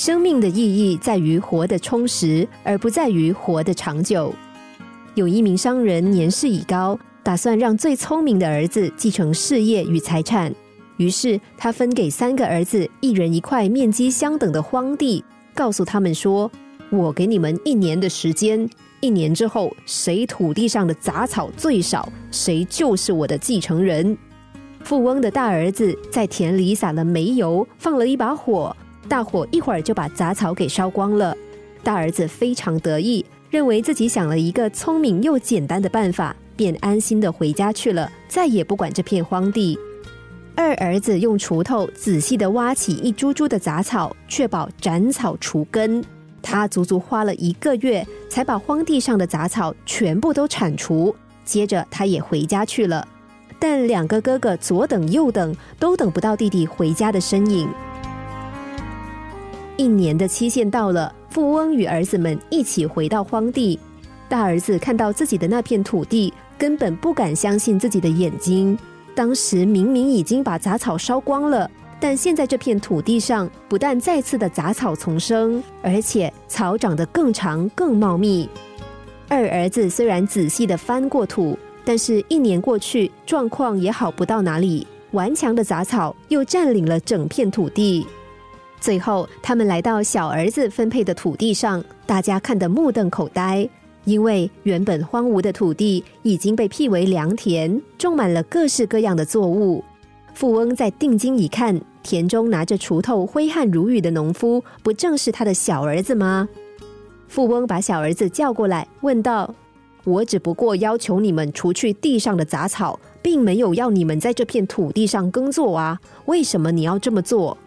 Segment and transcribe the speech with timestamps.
[0.00, 4.34] 生命的意义在于活得充实，而不在于活得长久。
[5.14, 10.50] 有一名商人年事已高，打算让最聪明的儿子继承事业与财产，
[10.96, 15.22] 于是他分给三个儿子一人一块面积相等的荒地，
[15.52, 16.50] 告诉他们说
[16.88, 18.66] ：“我给你们一年的时间，
[19.00, 24.16] 一年之后，谁土地上的杂草最少，谁就是我的继承人。”
[24.82, 28.74] 富翁的大儿子在田里撒了煤油，放了一把火，
[29.10, 31.36] 大火一会儿就把杂草给烧光了。
[31.82, 33.26] 大儿子非常得意。
[33.50, 39.76] 认为自己想了一个聪明又简单的办法，便安心的回家去了，再也不管这片荒地。
[40.54, 46.00] 二儿子用锄头仔细的挖起一株株的杂草，确保斩草除根。
[46.40, 51.12] 他足足花了一个月，才把荒地上的杂草全部都铲除。
[51.44, 53.04] 接着，他也回家去了。
[53.58, 57.68] 但两个哥哥左等右等，都等不到弟弟回家的身影。
[59.80, 61.10] 一年的期限到了。
[61.30, 63.78] 富翁与儿子们一起回到荒地，
[64.28, 68.78] 大儿子看到自己的那片土地，根本不敢相信自己的眼睛。
[69.14, 78.46] 当时明明已经把杂草烧光了，但现在这片土地上不但再次的杂草丛生，而且草长得更长更茂密。
[79.28, 88.06] 二儿子虽然仔细的翻过土，但是一年过去，状况也好不到哪里，顽强的杂草又占领了整片土地。
[88.80, 93.68] 最后，他们来到小儿子分配的土地上，大家看得目瞪口呆，
[94.04, 99.84] 因为原本荒芜的土地已经被辟为良田，种满了各式各样的作物。
[100.32, 106.48] 富翁在定睛一看，田中拿着锄头挥汗如雨的农夫，不正是他的小儿子吗？
[107.28, 109.54] 富翁把小儿子叫过来，问道
[110.04, 117.58] ：“我只不过要求你们除去地上的杂草，并没有要你们在这片土地上耕作啊，为什么你要这么做？”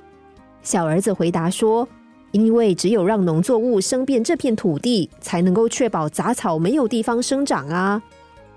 [0.64, 1.88] 小儿子回答说
[2.32, 8.02] ：“因为只有让农作物生遍这片土地，才能够确保杂草没有地方生长啊。”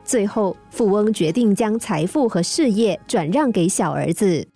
[0.04, 4.47] 最后，富翁决定将财富和事业转让给小儿子。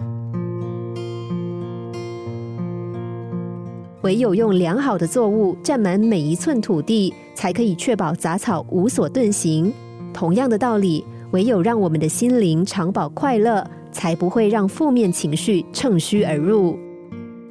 [4.03, 9.73] 唯有用良好的作物占满每一寸土地，才可以确保杂草无所遁形。
[10.15, 16.79] 同样的道理，唯有让我们的心灵常保快乐，才不会让负面情绪乘虚而入。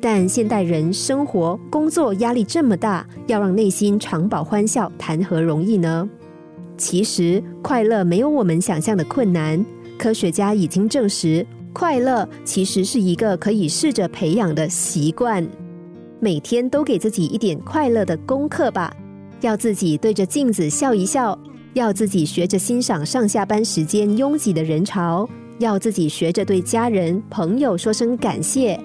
[0.02, 6.10] 但现代人生活工作压力这么大，要让内心常保欢笑，谈何容易呢？
[6.78, 9.64] 其实快乐没有我们想象的困难。
[9.98, 15.46] 科学家已经证实，快乐其实是一个可以试着培养的习惯。
[16.22, 18.96] 每天都给自己一点快乐的功课吧。
[19.42, 21.38] 要自己对着镜子笑一笑，
[21.74, 25.30] 要自己学着欣赏上下班时间拥挤的人潮，
[25.60, 28.80] 要自己学着对家人朋友说声感谢。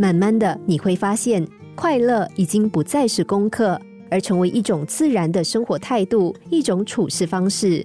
[0.00, 1.44] 慢慢的，你会发现，
[1.74, 7.84] 快乐已经不再是功课，而成为一种自然的生活态度，一种处事方式。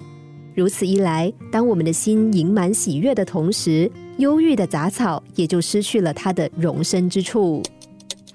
[0.54, 7.64] 如此一来，当我们的心盈满喜悦的同时，忧郁的杂草也就失去了它的容身之处。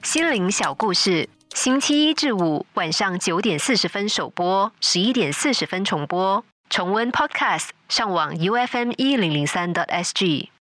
[0.03, 6.45] 心灵小故事，星期一至五晚上九点四十分首播，十一点四十分重播。
[6.69, 10.49] 重温 Podcast，上网 U F M 一零零三 t S G。